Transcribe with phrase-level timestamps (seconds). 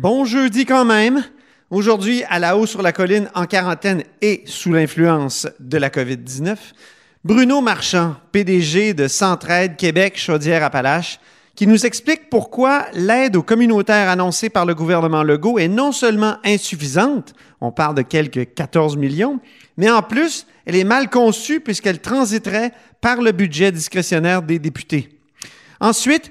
[0.00, 1.24] Bon jeudi quand même.
[1.70, 6.56] Aujourd'hui, à la haut sur la colline, en quarantaine et sous l'influence de la COVID-19,
[7.24, 11.18] Bruno Marchand, PDG de Centraide Québec Chaudière-Appalaches,
[11.56, 16.36] qui nous explique pourquoi l'aide aux communautaires annoncée par le gouvernement Legault est non seulement
[16.44, 19.40] insuffisante, on parle de quelques 14 millions,
[19.76, 22.70] mais en plus, elle est mal conçue puisqu'elle transiterait
[23.00, 25.08] par le budget discrétionnaire des députés.
[25.80, 26.30] Ensuite,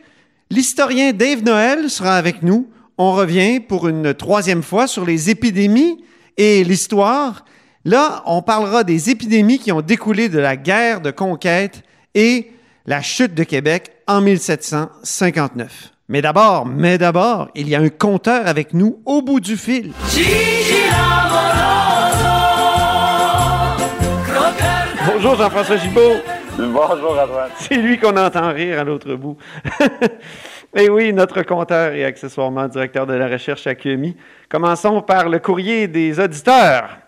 [0.49, 2.69] l'historien Dave Noël sera avec nous.
[2.97, 6.03] On revient pour une troisième fois sur les épidémies
[6.37, 7.43] et l'histoire
[7.87, 11.83] Là, on parlera des épidémies qui ont découlé de la guerre de conquête
[12.15, 12.51] et
[12.85, 15.93] la chute de Québec en 1759.
[16.09, 19.93] Mais d'abord, mais d'abord, il y a un compteur avec nous au bout du fil.
[25.05, 26.17] Bonjour Jean-François Gibault.
[26.57, 27.51] Bonjour Antoine.
[27.57, 29.37] C'est lui qu'on entend rire à l'autre bout.
[30.75, 34.17] Et oui, notre compteur et accessoirement directeur de la recherche à QMI.
[34.49, 36.99] Commençons par le courrier des auditeurs.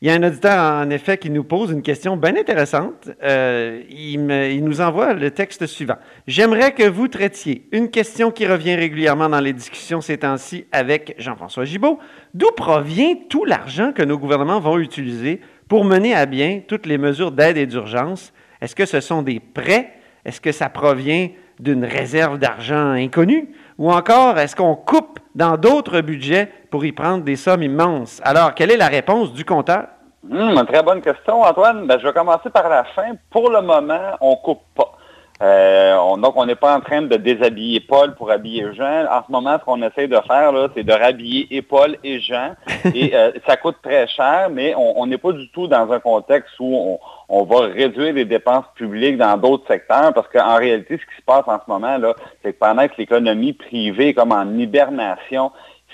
[0.00, 3.10] Il y a un auditeur, en effet, qui nous pose une question bien intéressante.
[3.22, 4.24] Euh, il,
[4.64, 5.98] nous envoie le texte suivant.
[6.26, 11.14] J'aimerais que vous traitiez une question qui revient régulièrement dans les discussions ces temps-ci avec
[11.18, 12.00] Jean-François Gibault.
[12.34, 16.98] D'où provient tout l'argent que nos gouvernements vont utiliser pour mener à bien toutes les
[16.98, 18.32] mesures d'aide et d'urgence?
[18.60, 19.92] Est-ce que ce sont des prêts?
[20.24, 21.28] Est-ce que ça provient
[21.62, 23.54] d'une réserve d'argent inconnue?
[23.78, 28.20] Ou encore, est-ce qu'on coupe dans d'autres budgets pour y prendre des sommes immenses?
[28.24, 29.86] Alors, quelle est la réponse du compteur?
[30.28, 31.86] Une très bonne question, Antoine.
[31.86, 33.12] Ben, je vais commencer par la fin.
[33.30, 34.92] Pour le moment, on coupe pas.
[35.42, 39.06] Euh, donc, on n'est pas en train de déshabiller Paul pour habiller Jean.
[39.10, 42.54] En ce moment, ce qu'on essaie de faire, c'est de rhabiller et Paul et Jean.
[42.94, 46.54] Et euh, ça coûte très cher, mais on n'est pas du tout dans un contexte
[46.60, 46.98] où on,
[47.28, 51.24] on va réduire les dépenses publiques dans d'autres secteurs parce qu'en réalité, ce qui se
[51.24, 51.96] passe en ce moment,
[52.42, 55.50] c'est que pendant que l'économie privée est comme en hibernation,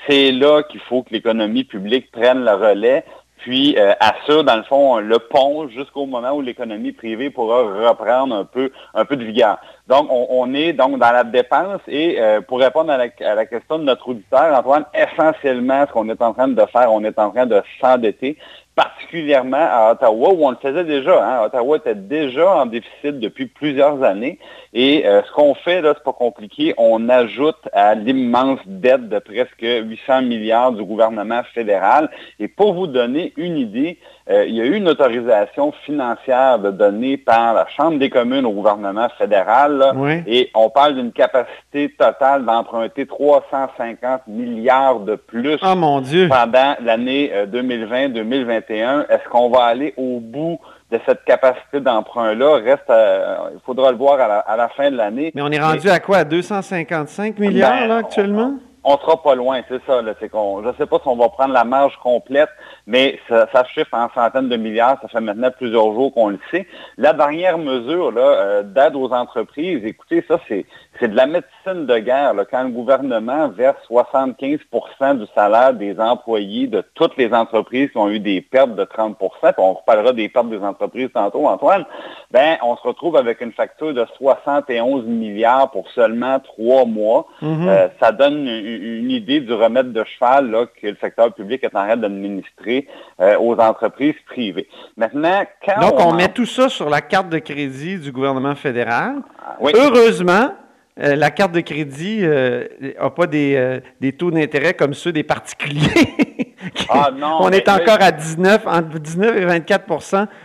[0.09, 3.05] c'est là qu'il faut que l'économie publique prenne le relais
[3.39, 8.35] puis euh, assure, dans le fond, le pont jusqu'au moment où l'économie privée pourra reprendre
[8.35, 9.59] un peu, un peu de vigueur.
[9.87, 13.47] Donc, on, est donc dans la dépense et euh, pour répondre à la, à la,
[13.47, 17.19] question de notre auditeur, Antoine, essentiellement, ce qu'on est en train de faire, on est
[17.19, 18.37] en train de s'endetter
[18.79, 21.25] particulièrement à Ottawa, où on le faisait déjà.
[21.25, 21.47] Hein.
[21.47, 24.39] Ottawa était déjà en déficit depuis plusieurs années.
[24.73, 26.75] Et euh, ce qu'on fait, là, c'est pas compliqué.
[26.79, 32.09] On ajoute à l'immense dette de presque 800 milliards du gouvernement fédéral.
[32.39, 33.99] Et pour vous donner une idée,
[34.31, 38.45] euh, il y a eu une autorisation financière de donnée par la Chambre des communes
[38.45, 39.93] au gouvernement fédéral.
[40.27, 46.29] Et on parle d'une capacité totale d'emprunter 350 milliards de plus oh, mon Dieu.
[46.29, 48.71] pendant l'année 2020-2021.
[48.71, 50.59] Euh, Est-ce qu'on va aller au bout
[50.93, 52.57] de cette capacité d'emprunt-là?
[52.57, 55.33] Reste, euh, il faudra le voir à la, fin de l'année.
[55.35, 56.19] Mais on est rendu à quoi?
[56.19, 58.59] À 255 milliards là, ben, actuellement?
[58.59, 60.03] on sera pas loin, c'est ça.
[60.03, 62.49] Là, qu'on, je ne sais pas si on va prendre la marge complète,
[62.87, 64.99] mais ça, ça, chiffre en centaines de milliards.
[65.03, 66.67] Ça fait maintenant plusieurs jours qu'on le sait.
[66.97, 70.67] La dernière mesure là, euh, d'aide aux entreprises, écoutez, ça, c'est,
[70.99, 72.35] c'est de la médecine de guerre.
[72.35, 77.99] Là, quand le gouvernement verse 75% du salaire des employés de toutes les entreprises qui
[77.99, 81.85] ont eu des pertes de 30% puis on reparlera des pertes des entreprises tantôt, Antoine,
[82.31, 87.27] ben, on se retrouve avec une facture de 71 milliards pour seulement trois mois.
[87.43, 87.69] Mm-hmm.
[87.69, 88.68] Euh, ça donne une
[89.11, 92.87] idée du remède de cheval là, que le secteur public est en train d'administrer
[93.21, 94.69] euh, aux entreprises privées.
[94.97, 99.17] Maintenant, quand Donc, on, met tout ça sur la carte de crédit du gouvernement fédéral.
[99.39, 100.55] Ah, Heureusement,
[101.01, 105.25] euh, la carte de crédit n'a euh, pas des, des taux d'intérêt comme ceux des
[105.25, 106.15] particuliers.
[106.89, 109.85] ah non, on est encore à 19, entre 19 et 24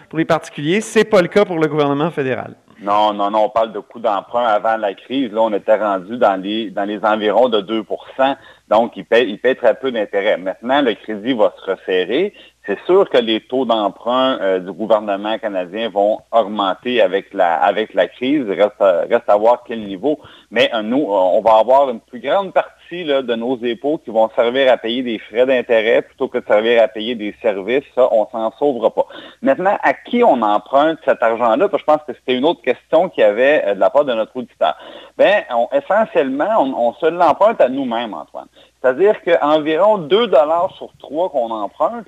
[0.09, 0.81] pour les particuliers.
[0.81, 2.55] Ce n'est pas le cas pour le gouvernement fédéral.
[2.83, 5.31] Non, non, non, on parle de coûts d'emprunt avant la crise.
[5.31, 8.35] Là, on était rendu dans les, environs de 2%
[8.69, 10.37] donc il paye, il paye très peu d'intérêt.
[10.37, 12.33] Maintenant, le crédit va se resserrer.
[12.65, 17.93] C'est sûr que les taux d'emprunt euh, du gouvernement canadien vont augmenter avec la, avec
[17.93, 18.47] la crise.
[18.47, 20.17] Reste, reste à voir quel niveau.
[20.49, 24.29] Mais euh, nous, on va avoir une plus grande partie de nos impôts qui vont
[24.35, 27.83] servir à payer des frais d'intérêt plutôt que de servir à payer des services.
[27.95, 29.07] Ça, on s'en sauvera pas.
[29.41, 31.67] Maintenant, à qui on emprunte cet argent-là?
[31.69, 34.13] Je pense que c'était une autre question qu'il y avait euh, de la part de
[34.13, 34.77] notre auditeur.
[35.17, 35.43] Ben,
[35.73, 38.47] essentiellement, on, on se l'emprunte à nous-mêmes, Antoine.
[38.83, 42.05] C'est-à-dire qu'environ 2 dollars sur 3 qu'on emprunte,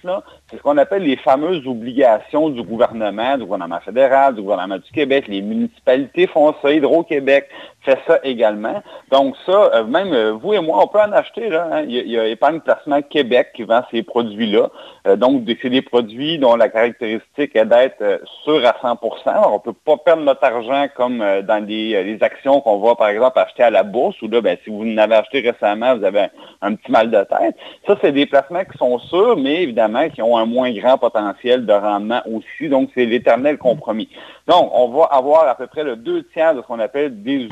[0.49, 4.91] c'est ce qu'on appelle les fameuses obligations du gouvernement, du gouvernement fédéral, du gouvernement du
[4.91, 5.29] Québec.
[5.29, 7.47] Les municipalités font ça, Hydro-Québec
[7.85, 8.81] fait ça également.
[9.11, 11.55] Donc ça, euh, même euh, vous et moi, on peut en acheter.
[11.55, 11.83] Hein.
[11.87, 14.69] il, y a, Épargne Placement Québec qui vend ces produits-là.
[15.07, 18.97] Euh, donc, c'est des produits dont la caractéristique est d'être sûr à 100%
[19.47, 23.37] On ne peut pas perdre notre argent comme dans les, actions qu'on va, par exemple,
[23.37, 26.27] acheter à la bourse, où là, ben, si vous en avez acheté récemment, vous avez
[26.61, 27.55] un, petit mal de tête.
[27.85, 31.65] Ça, c'est des placements qui sont sûrs, mais évidemment qui ont un moins grand potentiel
[31.65, 32.69] de rendement aussi.
[32.69, 34.09] Donc, c'est l'éternel compromis.
[34.47, 37.47] Donc, on va avoir à peu près le deux tiers de ce qu'on appelle des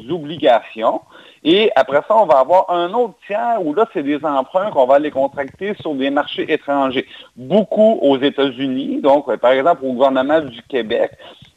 [1.43, 4.85] Et après ça, on va avoir un autre tiers où là, c'est des emprunts qu'on
[4.85, 7.05] va les contracter sur des marchés étrangers.
[7.35, 9.01] Beaucoup aux États-Unis.
[9.01, 11.11] Donc, par exemple, au gouvernement du Québec,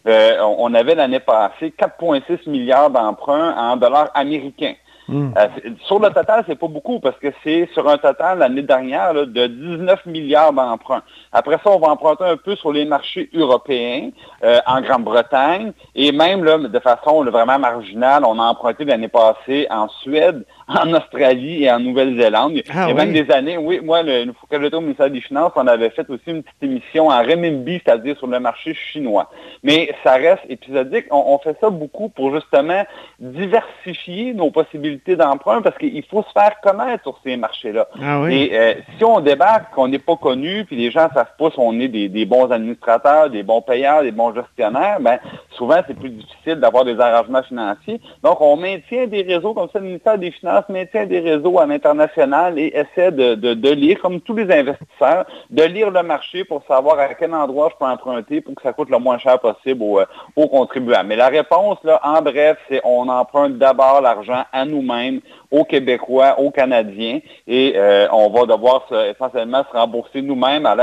[0.07, 4.75] euh, on avait l'année passée 4,6 milliards d'emprunts en dollars américains.
[5.09, 5.49] Euh,
[5.87, 9.47] sur le total, c'est pas beaucoup parce que c'est sur un total l'année dernière de
[9.47, 11.03] 19 milliards d'emprunts.
[11.33, 14.11] Après ça, on va emprunter un peu sur les marchés européens,
[14.43, 19.67] euh, en Grande-Bretagne, et même là, de façon vraiment marginale, on a emprunté l'année passée
[19.71, 22.63] en Suède, en Australie et en Nouvelle-Zélande.
[22.71, 25.21] Ah, Il y a même des années, oui, moi, le, que j'étais au ministère des
[25.21, 29.31] Finances, on avait fait aussi une petite émission en renminbi, c'est-à-dire sur le marché chinois.
[29.63, 31.07] Mais ça reste épisodique.
[31.11, 32.85] On, fait ça beaucoup pour justement
[33.21, 37.89] diversifier nos possibilités d'emprunt parce qu'il faut se faire connaître sur ces marchés-là.
[38.03, 38.35] Ah, oui.
[38.35, 41.51] Et euh, si on débarque, qu'on n'est pas connu, puis les gens ne savent pas
[41.51, 45.19] si on est des, bons administrateurs, des bons payeurs, des bons gestionnaires, ben
[45.57, 48.01] souvent c'est plus difficile d'avoir des arrangements financiers.
[48.23, 51.67] Donc on maintient des réseaux comme ça, le ministère des Finances maintient des réseaux à
[51.67, 56.99] l'international et essaie de, lire, comme tous les investisseurs, de lire le marché pour savoir
[56.99, 60.01] à quel endroit je peux emprunter pour que ça coûte le moins cher possible aux,
[60.01, 61.09] euh, contribuables.
[61.09, 65.21] Mais la réponse, là, en bref, c'est on emprunte d'abord l'argent à nous-mêmes,
[65.51, 70.75] aux Québécois, aux Canadiens, et euh, on va devoir essentiellement se rembourser nous-mêmes à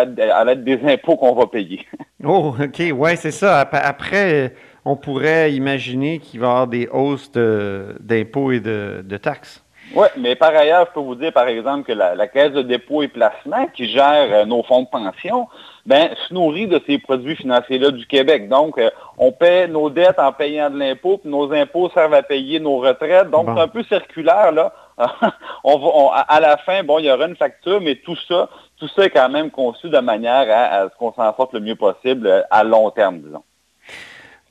[0.45, 1.85] l'aide des impôts qu'on va payer.
[2.23, 3.59] oh, OK, ouais, c'est ça.
[3.59, 4.53] Après,
[4.85, 9.63] on pourrait imaginer qu'il va y avoir des hausses d'impôts et de taxes.
[9.95, 13.03] Oui, mais par ailleurs, je peux vous dire, par exemple, que la, Caisse de dépôt
[13.03, 15.47] et placement, qui gère euh, nos fonds de pension,
[15.85, 18.47] ben, se nourrit de ces produits financiers-là du Québec.
[18.47, 22.23] Donc, euh, on paie nos dettes en payant de l'impôt, puis nos impôts servent à
[22.23, 23.29] payer nos retraites.
[23.29, 24.73] Donc, c'est un peu circulaire, là.
[25.63, 28.47] on va, à la fin, bon, il y aura une facture, mais tout ça,
[28.77, 31.59] tout ça est quand même conçu de manière à, à ce qu'on s'en sorte le
[31.59, 33.43] mieux possible euh, à long terme, disons.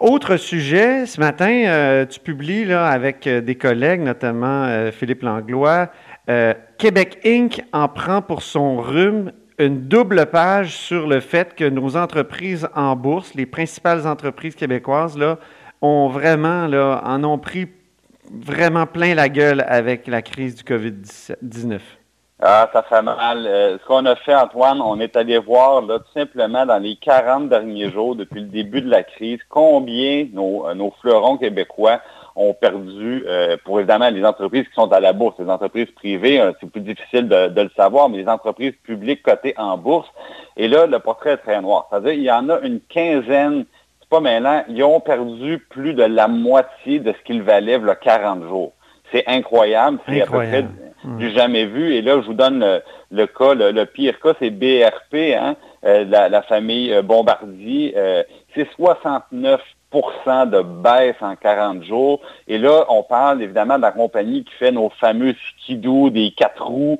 [0.00, 5.88] Autre sujet, ce matin, euh, tu publies là, avec des collègues, notamment euh, Philippe Langlois,
[6.76, 7.62] Québec Inc.
[7.72, 12.96] en prend pour son rhume une double page sur le fait que nos entreprises en
[12.96, 15.38] bourse, les principales entreprises québécoises, là,
[15.80, 17.68] ont vraiment, là, en ont pris
[18.30, 21.80] vraiment plein la gueule avec la crise du COVID-19.
[22.44, 23.46] Ah, ça fait mal.
[23.46, 26.96] Euh, ce qu'on a fait, Antoine, on est allé voir là, tout simplement dans les
[26.96, 32.00] 40 derniers jours, depuis le début de la crise, combien nos, euh, nos fleurons québécois
[32.36, 36.42] ont perdu, euh, pour évidemment les entreprises qui sont à la bourse, les entreprises privées,
[36.60, 40.08] c'est plus difficile de, de, le savoir, mais les entreprises publiques cotées en bourse.
[40.56, 41.86] Et là, le portrait est très noir.
[41.90, 43.64] C'est-à-dire, il y en a une quinzaine,
[44.00, 47.94] c'est pas maintenant, ils ont perdu plus de la moitié de ce qu'ils valaient le
[47.94, 48.72] 40 jours.
[49.12, 49.98] C'est incroyable.
[50.08, 50.64] C'est à peu près
[51.04, 51.94] du jamais vu.
[51.94, 52.80] Et là, je vous donne
[53.10, 57.94] le, cas, le, pire cas, c'est BRP, hein, euh, la, famille Bombardier.
[57.96, 58.22] Euh,
[58.54, 59.60] c'est 69
[59.92, 62.20] de baisse en 40 jours.
[62.48, 66.64] Et là, on parle évidemment de la compagnie qui fait nos fameux skidoo, des quatre
[66.64, 66.98] roues,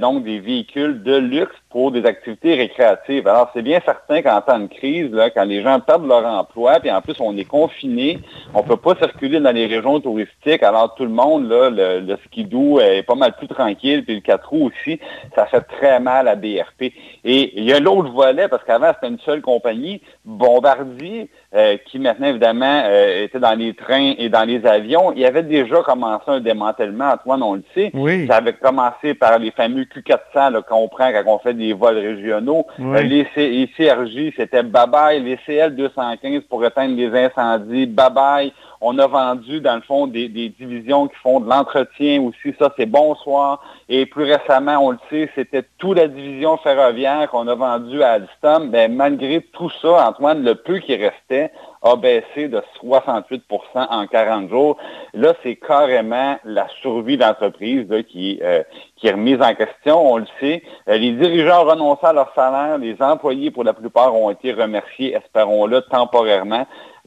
[0.00, 3.28] donc des véhicules de luxe pour des activités récréatives.
[3.28, 6.80] Alors, c'est bien certain qu'en temps de crise, là, quand les gens perdent leur emploi,
[6.80, 8.20] puis en plus, on est confiné,
[8.54, 12.16] on peut pas circuler dans les régions touristiques, alors tout le monde, là, le, le
[12.26, 14.98] skidoo est pas mal plus tranquille, puis le 4 roues aussi,
[15.34, 16.92] ça fait très mal à BRP.
[17.24, 21.98] Et il y a l'autre volet, parce qu'avant, c'était une seule compagnie, Bombardier, euh, qui
[21.98, 25.12] maintenant, évidemment, euh, était dans les trains et dans les avions.
[25.12, 27.90] Il y avait déjà commencé un démantèlement, Antoine, on le sait.
[27.98, 28.26] Oui.
[28.26, 32.66] Ça avait commencé par les fameux Q400, qu'on prend quand on fait des vols régionaux.
[32.80, 35.22] Euh, les, CRJ, c'était bye-bye.
[35.22, 38.52] Les CL215 pour éteindre les incendies, bye-bye.
[38.80, 42.54] On a vendu, dans le fond, des, divisions qui font de l'entretien aussi.
[42.58, 43.60] Ça, c'est bonsoir.
[43.88, 48.12] Et plus récemment, on le sait, c'était toute la division ferroviaire qu'on a vendue à
[48.12, 48.70] Alstom.
[48.70, 51.50] Ben, malgré tout ça, Antoine, le peu qui restait
[51.82, 53.40] a baissé de 68%
[53.74, 54.76] en 40 jours.
[55.14, 58.62] Là, c'est carrément la survie d'entreprise qui, euh,
[58.96, 60.12] qui est remise en question.
[60.12, 60.62] On le sait.
[60.88, 62.78] Euh, les dirigeants ont renoncé à leur salaire.
[62.78, 66.66] Les employés, pour la plupart, ont été remerciés, espérons-le, temporairement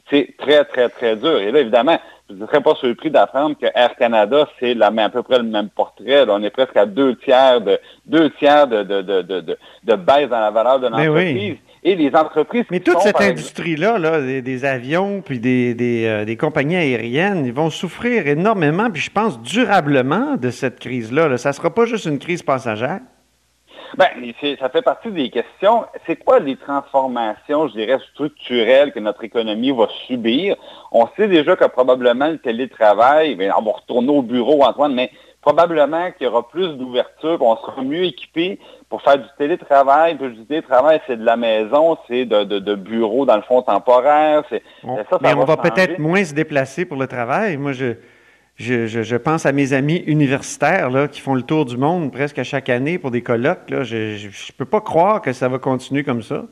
[0.10, 1.38] c'est très, très, très dur.
[1.38, 1.98] Et là, évidemment,
[2.30, 5.44] je ne serais pas surpris d'apprendre que Air Canada, c'est la, à peu près le
[5.44, 6.26] même portrait.
[6.28, 10.40] on est presque à deux tiers de deux tiers de, de, de, de, baisse dans
[10.40, 11.58] la valeur de l'entreprise.
[11.84, 12.66] Et les entreprises.
[12.70, 17.54] Mais toute cette industrie-là, là, des, avions, puis des, des, euh, des, compagnies aériennes, ils
[17.54, 21.28] vont souffrir énormément, puis je pense durablement de cette crise-là.
[21.28, 21.38] Là.
[21.38, 23.00] Ça ne sera pas juste une crise passagère.
[23.98, 24.08] Ben,
[24.60, 25.86] ça fait partie des questions.
[26.06, 30.56] C'est quoi les transformations, je dirais, structurelles que notre économie va subir?
[30.92, 35.12] On sait déjà que probablement le télétravail, bien, on va retourner au bureau, Antoine, mais
[35.42, 40.16] probablement qu'il y aura plus d'ouverture, qu'on sera mieux équipé pour faire du télétravail.
[40.16, 44.44] Puis du télétravail, c'est de la maison, c'est de, de, bureau dans le fond temporaire.
[45.22, 47.58] mais on va peut-être moins se déplacer pour le travail.
[47.58, 47.94] Moi, je,
[48.58, 52.44] je, pense à mes amis universitaires là, qui font le tour du monde presque à
[52.44, 53.70] chaque année pour des colloques.
[53.70, 53.84] Là.
[53.84, 53.96] Je
[54.28, 56.46] ne peux pas croire que ça va continuer comme ça.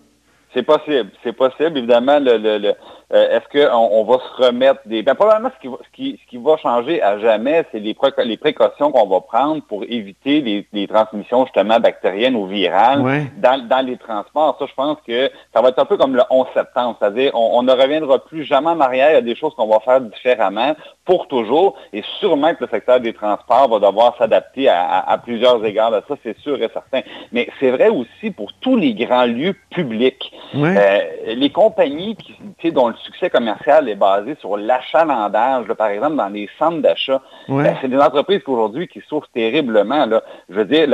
[0.54, 1.12] C'est possible.
[1.24, 1.78] C'est possible.
[1.78, 2.74] Évidemment, le, le,
[3.12, 5.02] euh, est-ce qu'on on va se remettre des...
[5.02, 7.96] Ben, probablement, ce qui, va, ce, qui, ce qui va changer à jamais, c'est les,
[8.26, 13.68] les précautions qu'on va prendre pour éviter les, les, transmissions, justement, bactériennes ou virales dans,
[13.68, 14.58] dans, les transports.
[14.60, 16.98] Ça, je pense que ça va être un peu comme le 11 septembre.
[17.00, 19.10] C'est-à-dire, on, on, ne reviendra plus jamais en arrière.
[19.10, 20.76] Il y a des choses qu'on va faire différemment
[21.06, 21.78] pour toujours.
[21.94, 25.94] Et sûrement que le secteur des transports va devoir s'adapter à, à, plusieurs égards.
[26.08, 27.02] Ça, c'est sûr et certain.
[27.32, 30.32] Mais c'est vrai aussi pour tous les grands lieux publics.
[30.56, 32.16] Euh, les compagnies
[32.60, 37.22] qui, dont le succès commercial est basé sur l'achalandage, par exemple, dans les centres d'achat.
[37.48, 40.06] Ben, c'est des entreprises qu'aujourd'hui qui souffrent terriblement.
[40.06, 40.24] Là.
[40.50, 40.88] Je veux dire,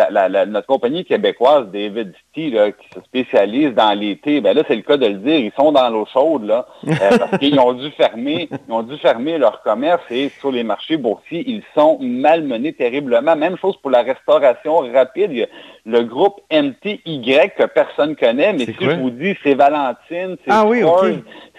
[0.47, 4.97] notre compagnie québécoise, David City, qui se spécialise dans l'été, ben là, c'est le cas
[4.97, 8.49] de le dire, ils sont dans l'eau chaude, là, euh, parce qu'ils ont dû fermer,
[8.67, 13.35] ils ont dû fermer leur commerce et sur les marchés boursiers, ils sont malmenés terriblement.
[13.35, 15.47] Même chose pour la restauration rapide.
[15.85, 17.21] le groupe MTY
[17.57, 20.83] que personne connaît, mais si je vous dis c'est Valentine, c'est ah, oui,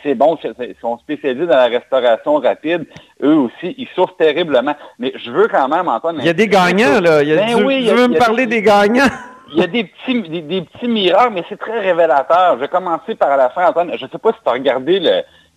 [0.02, 2.87] c'est bon, ils sont spécialisés dans la restauration rapide.
[3.23, 4.75] Eux aussi, ils souffrent terriblement.
[4.99, 6.16] Mais je veux quand même, Antoine...
[6.21, 7.23] Il y a des gagnants, là.
[7.23, 9.09] Il y a, ben oui, veux me parler des, gagnants?
[9.52, 12.54] Il y a des petits, des, petits miracles, mais c'est très révélateur.
[12.54, 13.90] Je vais commencer par la fin, Antoine.
[13.97, 15.00] Je ne sais pas si tu as regardé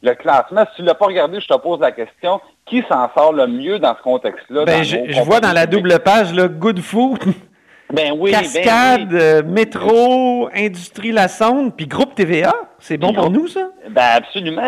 [0.01, 0.65] le, classement.
[0.69, 2.39] Si tu ne l'as pas regardé, je te pose la question.
[2.65, 4.65] Qui s'en sort le mieux dans ce contexte-là?
[4.65, 7.19] Ben, je, vois dans la double page, le Good Food.
[7.93, 12.53] Ben oui, ben Cascade, euh, Métro, Industrie La Sonde, puis Groupe TVA.
[12.79, 13.68] C'est bon pour nous, ça?
[13.89, 14.61] Ben absolument.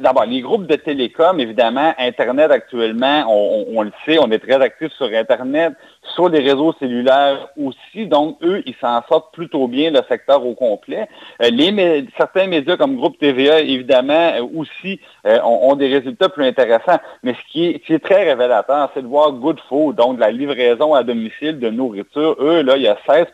[0.00, 4.92] D'abord, les groupes de télécom, évidemment, Internet actuellement, on, le sait, on est très actifs
[4.92, 5.72] sur Internet,
[6.14, 8.06] sur les réseaux cellulaires aussi.
[8.06, 11.08] Donc, eux, ils s'en sortent plutôt bien, le secteur au complet.
[11.42, 16.44] Euh, les, certains médias comme Groupe TVA, évidemment, euh, aussi euh, ont, des résultats plus
[16.44, 16.98] intéressants.
[17.22, 20.30] Mais ce qui est, qui est très révélateur, c'est de voir Good Food, donc la
[20.30, 22.36] livraison à domicile de nourriture.
[22.38, 23.26] Eux, là, il y a 16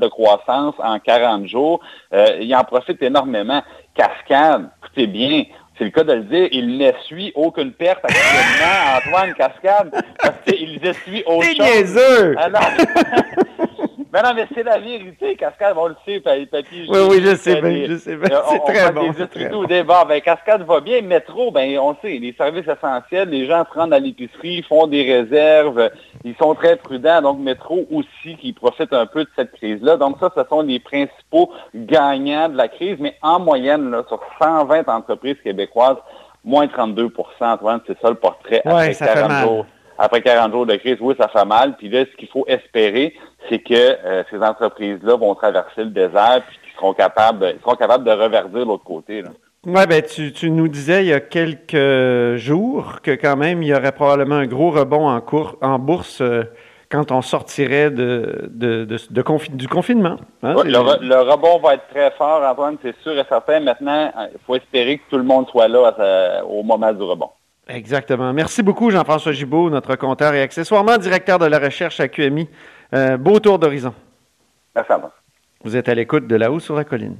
[0.00, 1.80] de croissance en 40 jours.
[2.12, 3.62] ils en profitent énormément.
[3.94, 5.44] Cascade, écoutez bien,
[5.78, 10.78] c'est le cas de le dire, il n'essuie aucune perte actuellement, Antoine Cascade, parce qu'il
[10.84, 11.98] essuie autre chose.
[12.38, 12.62] Alors,
[14.12, 16.86] Mais non, mais c'est la vérité, Cascade, on le sait, Papy.
[16.86, 18.28] Oui, oui, je sais bien, je sais bien.
[18.50, 19.10] C'est très bon.
[19.10, 19.64] Des très bon.
[19.64, 21.00] Bon, ben, Cascade va bien.
[21.00, 24.86] Métro, ben, on le sait, les services essentiels, les gens se rendent à l'épicerie, font
[24.86, 25.90] des réserves,
[26.24, 27.22] ils sont très prudents.
[27.22, 29.96] Donc, Métro aussi qui profite un peu de cette crise-là.
[29.96, 32.98] Donc, ça, ce sont les principaux gagnants de la crise.
[33.00, 35.96] Mais en moyenne, là, sur 120 entreprises québécoises,
[36.44, 39.66] moins 32 Antoine, c'est ça le portrait après ça 40 jours.
[40.04, 41.76] Après 40 jours de crise, oui, ça fait mal.
[41.76, 43.14] Puis là, ce qu'il faut espérer,
[43.48, 48.02] c'est que euh, ces entreprises-là vont traverser le désert puis qu'ils seront capables, seront capables
[48.02, 49.22] de reverdir l'autre côté.
[49.64, 53.68] Oui, ben tu, tu, nous disais il y a quelques jours que quand même il
[53.68, 56.42] y aurait probablement un gros rebond en, cours, en bourse euh,
[56.90, 58.84] quand on sortirait de, de,
[59.52, 60.16] du confinement.
[60.42, 63.60] Hein, le, rebond va être très fort, Antoine, c'est sûr et certain.
[63.60, 67.30] Maintenant, il faut espérer que tout le monde soit là au moment du rebond.
[67.68, 68.32] Exactement.
[68.32, 72.48] Merci beaucoup, Jean-François Gibault, notre compteur et accessoirement directeur de la recherche à QMI.
[72.92, 73.94] Euh, beau tour d'horizon.
[74.74, 75.08] Merci à vous.
[75.64, 77.16] Vous êtes à l'écoute de là-haut sur la colline.